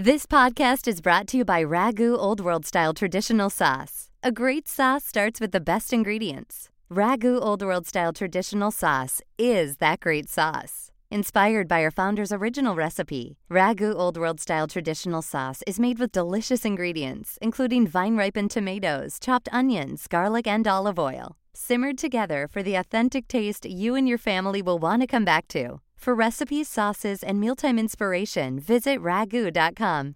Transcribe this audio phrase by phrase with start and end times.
[0.00, 4.10] This podcast is brought to you by Ragu Old World Style Traditional Sauce.
[4.22, 6.68] A great sauce starts with the best ingredients.
[6.88, 10.92] Ragu Old World Style Traditional Sauce is that great sauce.
[11.10, 16.12] Inspired by our founder's original recipe, Ragu Old World Style Traditional Sauce is made with
[16.12, 22.62] delicious ingredients, including vine ripened tomatoes, chopped onions, garlic, and olive oil, simmered together for
[22.62, 25.80] the authentic taste you and your family will want to come back to.
[25.98, 30.14] For recipes, sauces, and mealtime inspiration, visit ragu.com.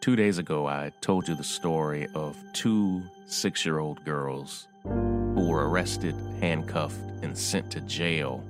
[0.00, 5.46] Two days ago, I told you the story of two six year old girls who
[5.46, 8.42] were arrested, handcuffed, and sent to jail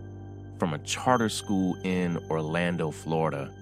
[0.61, 3.53] from a charter school in Orlando, Florida,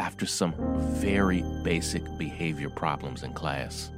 [0.00, 0.54] after some
[0.94, 3.90] very basic behavior problems in class.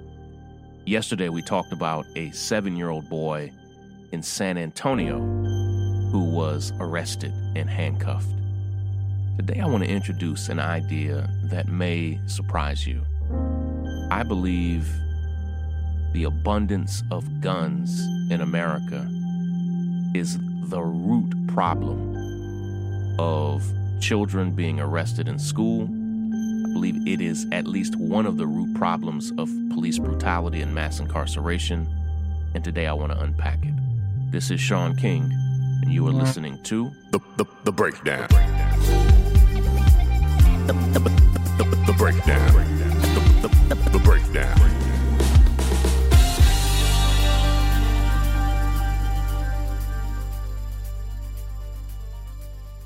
[0.84, 3.52] Yesterday, we talked about a seven year old boy
[4.10, 5.55] in San Antonio
[6.16, 8.34] who was arrested and handcuffed.
[9.36, 13.04] Today, I want to introduce an idea that may surprise you.
[14.10, 14.90] I believe
[16.14, 19.06] the abundance of guns in America
[20.14, 20.38] is
[20.70, 22.16] the root problem
[23.18, 23.62] of
[24.00, 25.82] children being arrested in school.
[25.82, 30.74] I believe it is at least one of the root problems of police brutality and
[30.74, 31.86] mass incarceration.
[32.54, 33.74] And today I want to unpack it.
[34.30, 35.30] This is Shaun King,
[35.86, 36.18] and you are mm-hmm.
[36.18, 38.26] listening to The, the, the breakdown.
[40.66, 42.52] The, the, the, the, the breakdown.
[42.52, 44.58] The, the, the, the breakdown.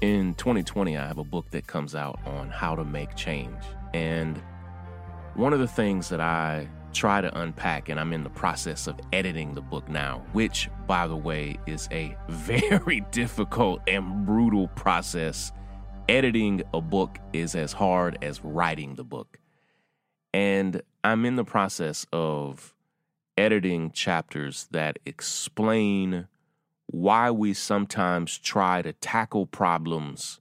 [0.02, 3.62] In 2020, I have a book that comes out on how to make change.
[3.94, 4.42] And
[5.34, 8.98] one of the things that I try to unpack, and I'm in the process of
[9.12, 15.52] editing the book now, which, by the way, is a very difficult and brutal process.
[16.08, 19.38] Editing a book is as hard as writing the book.
[20.34, 22.74] And I'm in the process of
[23.36, 26.28] editing chapters that explain
[26.86, 30.40] why we sometimes try to tackle problems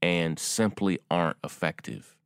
[0.00, 2.16] and simply aren't effective.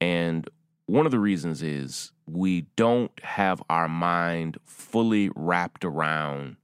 [0.00, 0.48] And
[0.86, 6.56] one of the reasons is we don't have our mind fully wrapped around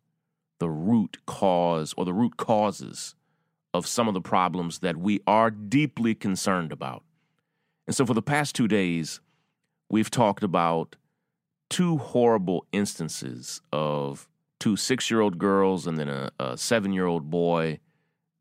[0.59, 3.15] the root cause or the root causes
[3.73, 7.03] of some of the problems that we are deeply concerned about.
[7.87, 9.21] And so for the past two days,
[9.89, 10.97] we've talked about
[11.71, 17.07] two horrible instances of two six year old girls and then a, a seven year
[17.07, 17.79] old boy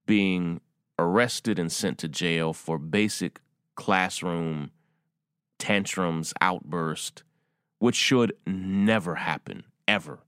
[0.05, 0.59] being
[0.97, 3.39] arrested and sent to jail for basic
[3.75, 4.71] classroom
[5.59, 7.23] tantrums, outburst,
[7.77, 10.19] which should never happen, ever.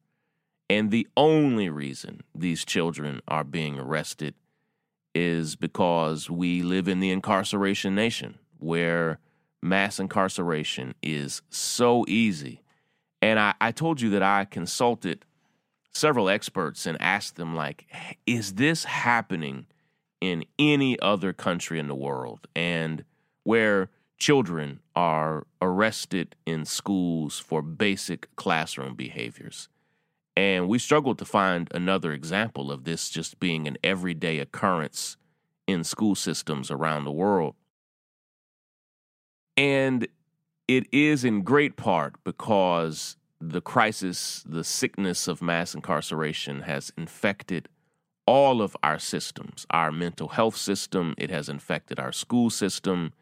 [0.70, 4.36] And the only reason these children are being arrested
[5.14, 9.20] is because we live in the incarceration nation where
[9.62, 12.62] mass incarceration is so easy.
[13.22, 15.26] And I, I told you that I consulted
[15.94, 17.88] several experts and asked them, like,
[18.26, 19.66] is this happening
[20.22, 22.48] in any other country in the world?
[22.56, 23.04] And
[23.44, 23.90] where
[24.22, 29.68] children are arrested in schools for basic classroom behaviors.
[30.38, 35.18] And we struggled to find another example of this just being an everyday occurrence
[35.66, 37.56] in school systems around the world.
[39.58, 40.08] And
[40.68, 47.70] it is in great part because the crisis, the sickness of mass incarceration has infected
[48.28, 53.14] all of our systems, our mental health system, it has infected our school system,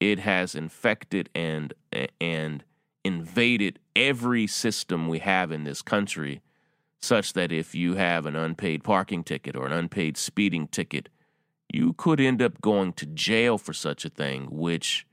[0.00, 1.72] it has infected and
[2.20, 2.64] and
[3.04, 6.42] invaded every system we have in this country
[7.00, 11.08] such that if you have an unpaid parking ticket or an unpaid speeding ticket,
[11.72, 15.06] you could end up going to jail for such a thing, which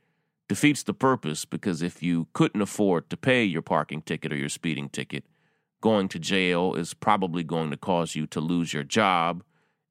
[0.50, 4.50] defeats the purpose because if you couldn't afford to pay your parking ticket or your
[4.50, 5.24] speeding ticket,
[5.82, 9.44] going to jail is probably going to cause you to lose your job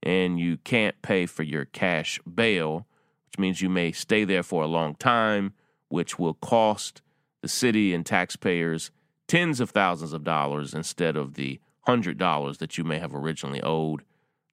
[0.02, 2.86] and you can't pay for your cash bail,
[3.32, 5.55] which means you may stay there for a long time,
[5.88, 7.00] which will cost
[7.40, 8.90] the city and taxpayers
[9.26, 13.62] tens of thousands of dollars instead of the hundred dollars that you may have originally
[13.62, 14.02] owed.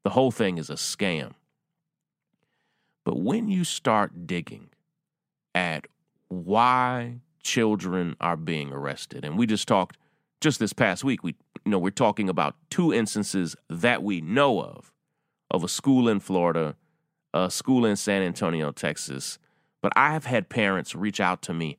[0.03, 1.33] The whole thing is a scam.
[3.03, 4.69] But when you start digging
[5.53, 5.87] at
[6.29, 9.97] why children are being arrested, and we just talked
[10.39, 11.35] just this past week, we
[11.65, 14.93] you know we're talking about two instances that we know of
[15.51, 16.77] of a school in Florida,
[17.33, 19.39] a school in San Antonio, Texas.
[19.81, 21.77] But I have had parents reach out to me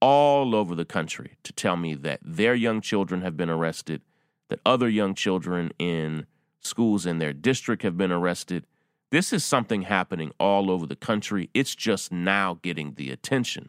[0.00, 4.02] all over the country to tell me that their young children have been arrested,
[4.48, 6.26] that other young children in
[6.60, 8.66] schools in their district have been arrested,
[9.12, 11.50] This is something happening all over the country.
[11.52, 13.68] It's just now getting the attention.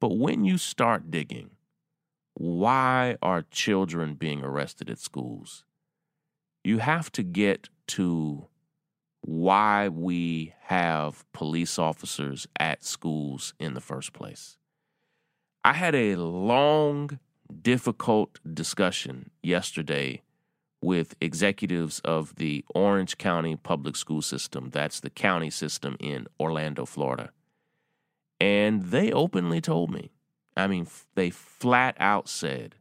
[0.00, 1.52] But when you start digging,
[2.34, 5.64] why are children being arrested at schools?
[6.62, 8.48] You have to get to
[9.28, 14.56] why we have police officers at schools in the first place.
[15.62, 17.18] I had a long,
[17.60, 20.22] difficult discussion yesterday
[20.80, 24.70] with executives of the Orange County Public School System.
[24.70, 27.28] That's the county system in Orlando, Florida.
[28.40, 30.10] And they openly told me,
[30.56, 30.86] I mean,
[31.16, 32.76] they flat out said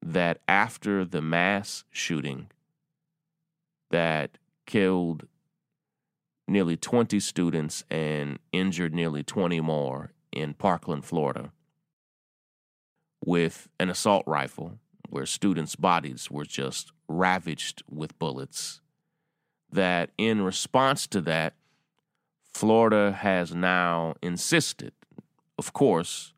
[0.00, 2.52] that after the mass shooting
[3.90, 5.26] that killed
[6.48, 11.52] nearly 20 students and injured nearly 20 more in Parkland, Florida,
[13.24, 14.78] with an assault rifle
[15.08, 18.80] where students' bodies were just ravaged with bullets.
[19.70, 21.54] That in response to that,
[22.52, 24.92] Florida has now insisted,
[25.58, 26.32] of course,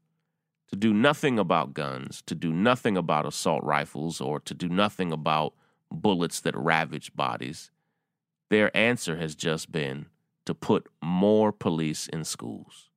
[0.69, 5.13] to do nothing about guns, to do nothing about assault rifles, or to do nothing
[5.13, 5.55] about
[5.91, 7.71] bullets that ravage bodies.
[8.51, 10.07] Their answer has just been
[10.47, 12.89] to put more police in schools.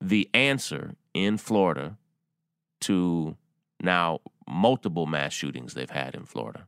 [0.00, 1.98] The answer in Florida
[2.82, 3.36] to
[3.82, 6.66] now multiple mass shootings they've had in Florida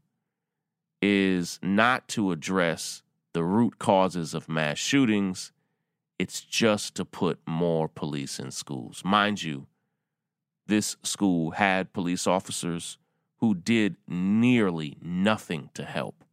[1.00, 3.02] is not to address
[3.32, 5.52] the root causes of mass shootings.
[6.18, 9.02] It's just to put more police in schools.
[9.04, 9.66] Mind you,
[10.66, 12.98] this school had police officers
[13.38, 16.24] who did nearly nothing to help.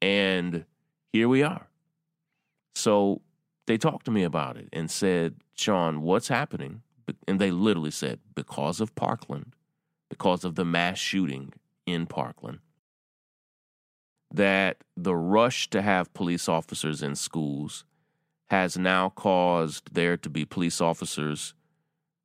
[0.00, 0.64] And
[1.12, 1.68] here we are.
[2.74, 3.22] So
[3.66, 6.82] they talked to me about it and said, Shaun, what's happening?
[7.26, 9.54] And they literally said, because of Parkland,
[10.08, 11.52] because of the mass shooting
[11.86, 12.60] in Parkland,
[14.32, 17.84] that the rush to have police officers in schools
[18.48, 21.54] has now caused there to be police officers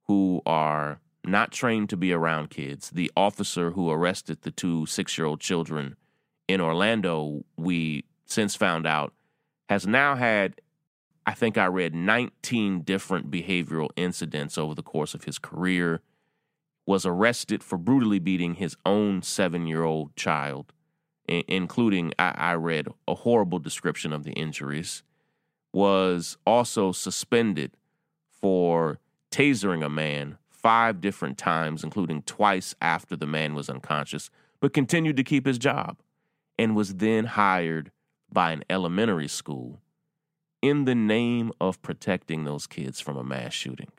[0.05, 2.89] who are not trained to be around kids.
[2.89, 5.95] The officer who arrested the two six year old children
[6.47, 9.13] in Orlando, we since found out,
[9.69, 10.59] has now had,
[11.25, 16.01] I think I read 19 different behavioral incidents over the course of his career,
[16.85, 20.73] was arrested for brutally beating his own seven year old child,
[21.27, 25.03] including, I read a horrible description of the injuries,
[25.71, 27.77] was also suspended
[28.29, 28.99] for
[29.31, 34.29] tasering a man five different times, including twice after the man was unconscious,
[34.59, 35.97] but continued to keep his job
[36.57, 37.91] and was then hired
[38.31, 39.81] by an elementary school
[40.61, 43.91] in the name of protecting those kids from a mass shooting.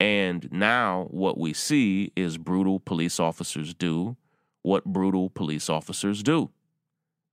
[0.00, 4.16] And now what we see is brutal police officers do
[4.62, 6.50] what brutal police officers do.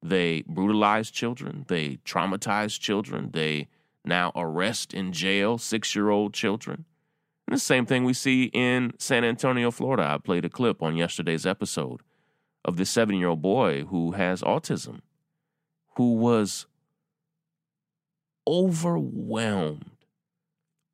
[0.03, 3.67] They brutalize children, they traumatize children, they
[4.05, 6.85] now arrest in jail six year old children.
[7.47, 10.03] And the same thing we see in San Antonio, Florida.
[10.03, 12.01] I played a clip on yesterday's episode
[12.67, 14.99] of this seven year old boy who has autism,
[15.95, 16.67] who was
[18.45, 19.91] overwhelmed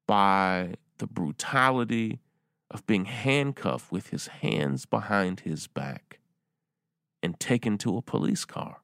[0.08, 2.20] by the brutality
[2.70, 6.20] of being handcuffed with his hands behind his back
[7.22, 8.82] and taken to a police car.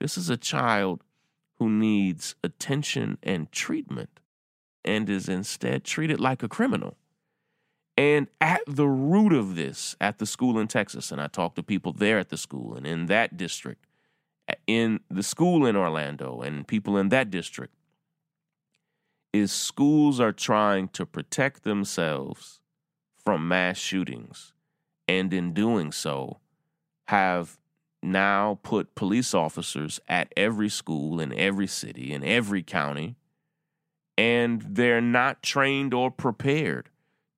[0.00, 1.02] This is a child
[1.58, 4.20] who needs attention and treatment
[4.84, 6.96] and is instead treated like a criminal.
[8.00, 11.62] And at the root of this, at the school in Texas, and I talked to
[11.62, 13.84] people there at the school and in that district,
[14.66, 17.74] in the school in Orlando and people in that district,
[19.34, 22.60] is schools are trying to protect themselves
[23.22, 24.54] from mass shootings.
[25.06, 26.38] And in doing so,
[27.08, 27.58] have
[28.02, 33.16] now put police officers at every school in every city, in every county,
[34.16, 36.88] and they're not trained or prepared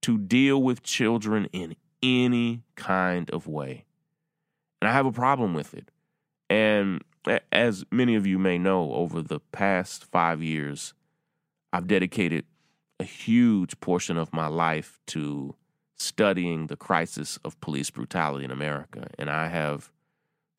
[0.02, 3.84] to deal with children in any kind of way.
[4.80, 5.90] And I have a problem with it.
[6.50, 7.02] And
[7.50, 10.92] as many of you may know, over the past five years,
[11.72, 12.44] I've dedicated
[12.98, 15.54] a huge portion of my life to
[15.96, 19.06] studying the crisis of police brutality in America.
[19.18, 19.90] And I have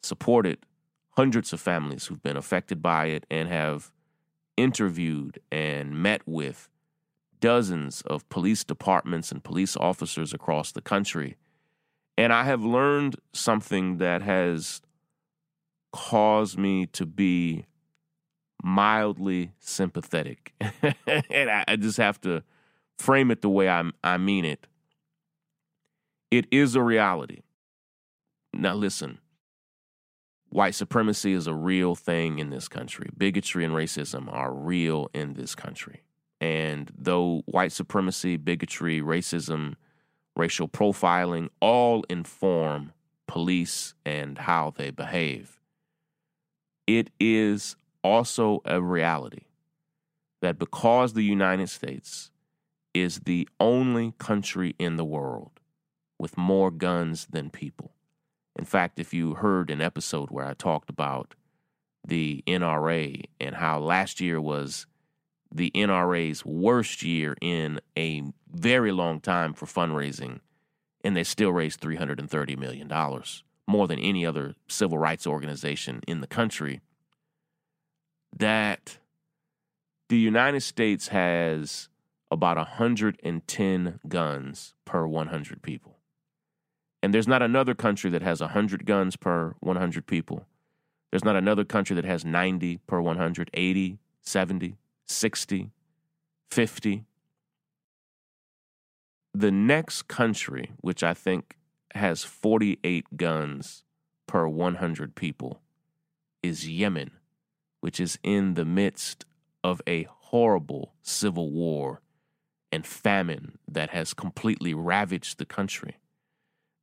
[0.01, 0.59] supported
[1.11, 3.91] hundreds of families who've been affected by it and have
[4.55, 6.69] interviewed and met with
[7.43, 11.35] dozens of police departments and police officers across the country.
[12.17, 14.79] And I have learned something that has
[15.91, 17.65] caused me to be
[18.63, 20.53] mildly sympathetic.
[20.61, 22.43] and I, I, just have to
[22.97, 24.65] frame it the way I, I mean it.
[26.31, 27.41] It is a reality.
[28.53, 29.19] Now, listen,
[30.47, 33.09] white supremacy is a real thing in this country.
[33.17, 36.03] Bigotry and racism are real in this country.
[36.43, 39.75] And though white supremacy, bigotry, racism,
[40.35, 42.91] racial profiling all inform
[43.29, 45.61] police and how they behave,
[46.85, 49.45] it is also a reality
[50.41, 52.29] that because the United States
[52.93, 55.61] is the only country in the world
[56.19, 57.93] with more guns than people.
[58.59, 61.35] In fact, if you heard an episode where I talked about
[62.05, 64.87] the NRA and how last year was
[65.53, 70.39] the NRA's worst year in a very long time for fundraising,
[71.03, 72.91] and they still raised $330 million,
[73.67, 76.81] more than any other civil rights organization in the country,
[78.35, 78.97] that
[80.09, 81.87] the United States has
[82.31, 85.97] about 110 guns per 100 people.
[87.03, 90.47] And there's not another country that has 100 guns per 100 people.
[91.11, 94.77] There's not another country that has 90 per 100, 80, 70,
[95.13, 95.71] 60,
[96.49, 97.05] 50.
[99.33, 101.55] The next country, which I think
[101.93, 103.83] has 48 guns
[104.27, 105.61] per 100 people,
[106.41, 107.11] is Yemen,
[107.79, 109.25] which is in the midst
[109.63, 112.01] of a horrible civil war
[112.71, 115.97] and famine that has completely ravaged the country.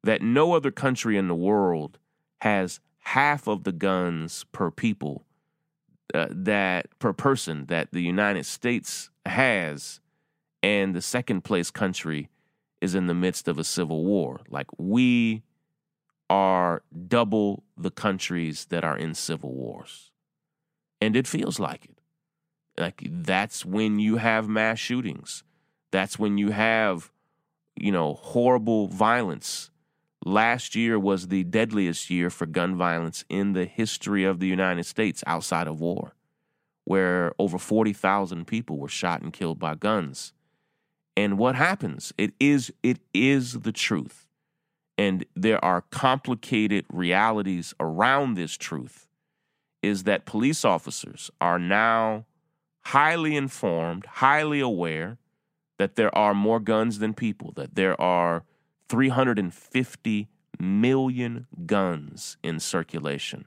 [0.03, 1.99] That no other country in the world
[2.41, 5.27] has half of the guns per people
[6.15, 10.01] uh, that per person that the United States has,
[10.63, 12.29] and the second place country
[12.81, 14.41] is in the midst of a civil war.
[14.49, 15.43] Like we
[16.29, 20.13] are double the countries that are in civil wars.
[21.01, 21.99] And it feels like it.
[22.79, 25.43] Like that's when you have mass shootings.
[25.91, 27.11] That's when you have,
[27.75, 29.70] you know, horrible violence.
[30.25, 34.85] Last year was the deadliest year for gun violence in the history of the United
[34.85, 36.15] States outside of war,
[36.85, 40.35] where over 40,000 people were shot and killed by guns.
[41.17, 42.13] And what happens?
[42.19, 44.27] It is it is the truth.
[44.99, 49.09] And there are complicated realities around this truth
[49.83, 52.27] is that police officers are now
[52.83, 55.17] highly informed, highly aware
[55.79, 58.45] that there are more guns than people, that there are
[58.91, 60.29] 350
[60.59, 63.45] million guns in circulation.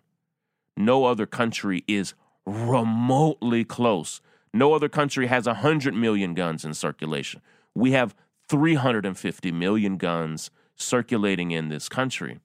[0.77, 2.13] No other country is
[2.45, 4.21] remotely close.
[4.53, 7.41] No other country has 100 million guns in circulation.
[7.75, 8.15] We have
[8.47, 12.39] 350 million guns circulating in this country,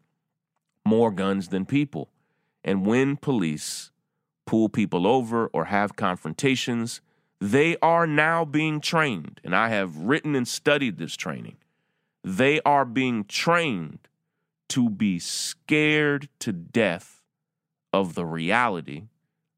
[0.84, 2.10] more guns than people.
[2.64, 3.92] And when police
[4.44, 7.00] pull people over or have confrontations,
[7.40, 11.58] they are now being trained, and I have written and studied this training.
[12.24, 14.08] They are being trained
[14.70, 17.22] to be scared to death
[17.92, 19.04] of the reality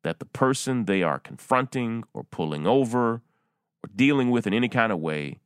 [0.02, 3.14] that the person they are confronting or pulling over
[3.82, 5.38] or dealing with in any kind of way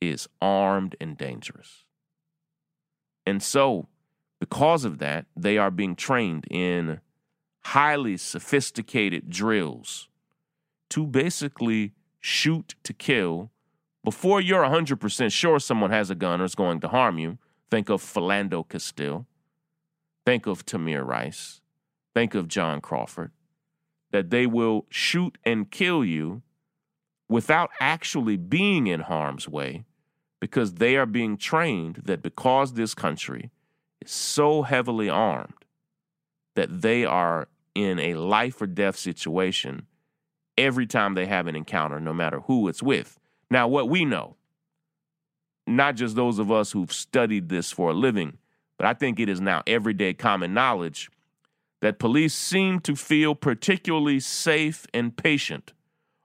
[0.00, 1.84] is armed and dangerous.
[3.24, 3.88] And so,
[4.38, 7.00] because of that, they are being trained in
[7.64, 10.08] highly sophisticated drills
[10.90, 13.50] to basically shoot to kill
[14.06, 17.38] before you're 100% sure someone has a gun or is going to harm you.
[17.72, 19.26] Think of Philando Castile.
[20.24, 21.60] Think of Tamir Rice.
[22.14, 23.32] Think of John Crawford.
[24.12, 26.42] That they will shoot and kill you
[27.28, 29.84] without actually being in harm's way
[30.38, 33.50] because they are being trained that because this country
[34.00, 35.64] is so heavily armed
[36.54, 39.84] that they are in a life or death situation
[40.56, 43.18] every time they have an encounter, no matter who it's with.
[43.50, 44.36] Now, what we know,
[45.66, 48.38] not just those of us who've studied this for a living,
[48.76, 51.10] but I think it is now everyday common knowledge
[51.80, 55.72] that police seem to feel particularly safe and patient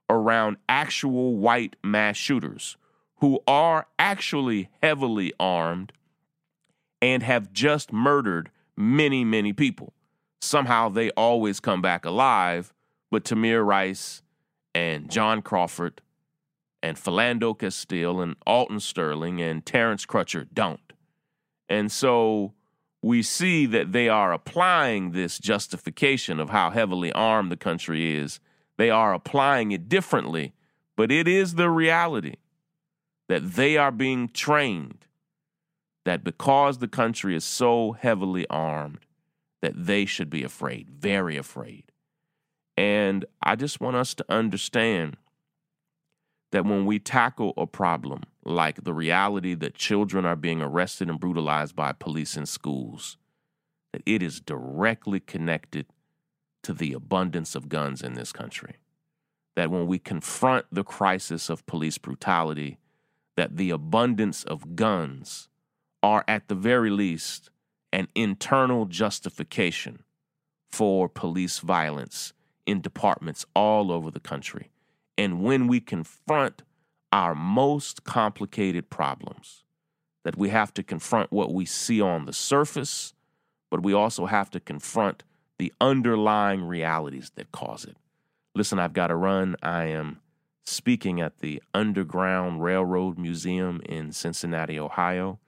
[0.10, 2.78] around actual white mass shooters
[3.18, 5.92] who are actually heavily armed
[7.02, 9.94] and have just murdered many, many people.
[10.42, 12.74] Somehow they always come back alive
[13.12, 14.24] but Tamir Rice
[14.74, 16.02] and John Crawford
[16.84, 20.94] and Philando Castile and Alton Sterling and Terrence Crutcher don't.
[21.70, 22.54] And so
[23.02, 28.40] we see that they are applying this justification of how heavily armed the country is.
[28.78, 30.54] They are applying it differently,
[30.96, 32.36] but it is the reality
[33.30, 35.06] that they are being trained
[36.04, 39.00] that because the country is so heavily armed,
[39.62, 41.92] that they should be afraid, very afraid.
[42.76, 45.18] And I just want us to understand
[46.52, 51.20] that when we tackle a problem like the reality that children are being arrested and
[51.20, 53.18] brutalized by police in schools,
[53.94, 55.86] that it is directly connected
[56.64, 58.76] to the abundance of guns in this country.
[59.56, 62.78] That when we confront the crisis of police brutality,
[63.36, 65.50] that the abundance of guns
[66.04, 67.50] are at the very least
[67.94, 70.04] an internal justification
[70.70, 72.34] for police violence
[72.66, 74.72] in departments all over the country.
[75.18, 76.64] And when we confront
[77.12, 79.64] our most complicated problems,
[80.24, 83.14] that we have to confront what we see on the surface,
[83.70, 85.24] but we also have to confront
[85.58, 87.98] the underlying realities that cause it.
[88.56, 89.56] Listen, I've got to run.
[89.62, 90.22] I am
[90.66, 95.40] speaking at the Underground Railroad Museum in Cincinnati, Ohio,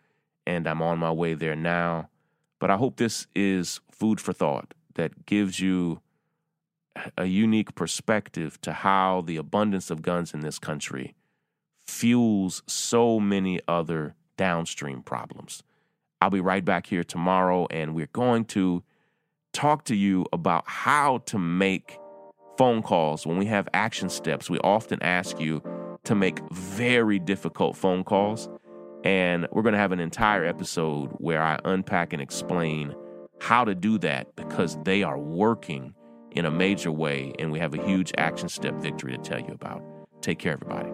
[0.45, 2.09] and I'm on my way there now.
[2.59, 6.01] But I hope this is food for thought that gives you
[7.17, 11.15] a unique perspective to how the abundance of guns in this country
[11.85, 15.63] fuels so many other downstream problems.
[16.21, 18.83] I'll be right back here tomorrow, and we're going to
[19.51, 21.99] talk to you about how to make
[22.57, 24.49] phone calls when we have action steps.
[24.49, 25.61] We often ask you
[26.05, 28.49] to make very difficult phone calls,
[29.03, 32.95] and we're going to have an entire episode where I unpack and explain
[33.39, 35.93] how to do that because they are working
[36.33, 39.53] in a major way, and we have a huge action step victory to tell you
[39.53, 39.83] about.
[40.21, 40.89] Take care, everybody.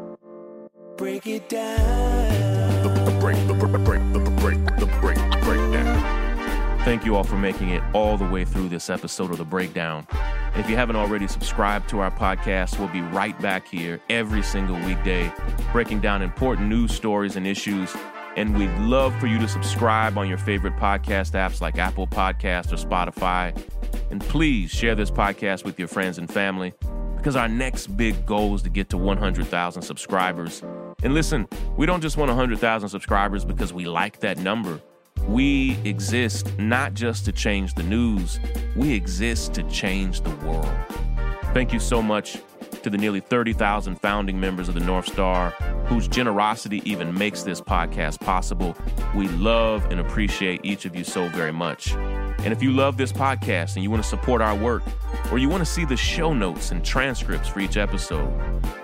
[0.98, 2.84] Break it down.
[2.84, 6.19] The, the break, the break, the break, the break, the break, the breakdown.
[6.86, 10.08] Thank you all for making it all the way through this episode of The Breakdown.
[10.12, 14.41] And if you haven't already subscribed to our podcast, we'll be right back here every
[14.41, 15.31] single weekday,
[15.72, 17.96] breaking down important news stories and issues.
[18.38, 22.72] And we'd love for you to subscribe on your favorite podcast apps like Apple Podcast
[22.72, 23.53] or Spotify.
[24.11, 26.73] And please share this podcast with your friends and family
[27.17, 30.63] because our next big goal is to get to 100,000 subscribers.
[31.03, 31.47] And listen,
[31.77, 34.81] we don't just want 100,000 subscribers because we like that number.
[35.27, 38.39] We exist not just to change the news,
[38.75, 40.69] we exist to change the world.
[41.53, 42.37] Thank you so much
[42.83, 45.51] to the nearly 30,000 founding members of the North Star
[45.87, 48.77] whose generosity even makes this podcast possible.
[49.15, 51.95] We love and appreciate each of you so very much.
[52.43, 54.84] And if you love this podcast and you want to support our work,
[55.32, 58.32] or you want to see the show notes and transcripts for each episode,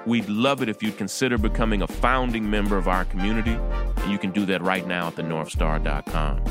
[0.06, 3.58] we'd love it if you'd consider becoming a founding member of our community.
[3.98, 6.44] And you can do that right now at thenorthstar.com.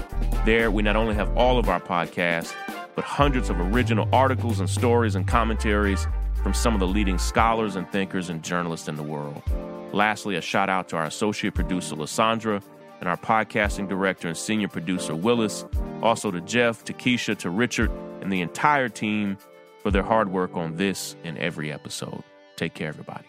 [0.45, 2.55] There, we not only have all of our podcasts,
[2.95, 6.07] but hundreds of original articles and stories and commentaries
[6.43, 9.43] from some of the leading scholars and thinkers and journalists in the world.
[9.93, 12.62] Lastly, a shout out to our associate producer, Lysandra,
[13.05, 15.67] and our podcasting director and senior producer, Willis.
[16.03, 17.90] Also to Jeff, to Keisha, to Richard,
[18.23, 19.37] and the entire team
[19.83, 22.23] for their hard work on this and every episode.
[22.57, 23.27] Take care, everybody.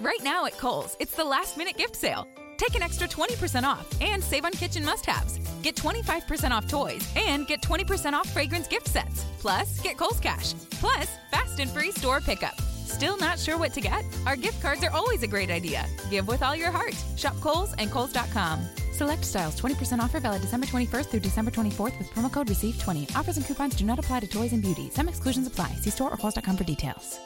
[0.00, 2.28] Right now at Kohl's, it's the last minute gift sale.
[2.58, 5.38] Take an extra 20% off and save on kitchen must haves.
[5.62, 9.24] Get 25% off toys and get 20% off fragrance gift sets.
[9.38, 10.52] Plus, get Kohl's Cash.
[10.72, 12.60] Plus, fast and free store pickup.
[12.84, 14.04] Still not sure what to get?
[14.26, 15.86] Our gift cards are always a great idea.
[16.10, 16.94] Give with all your heart.
[17.16, 18.64] Shop Kohl's and Kohl's.com.
[18.92, 23.16] Select styles 20% offer valid December 21st through December 24th with promo code RECEIVE20.
[23.16, 24.88] Offers and coupons do not apply to toys and beauty.
[24.90, 25.68] Some exclusions apply.
[25.80, 27.18] See store or Kohl's.com for details.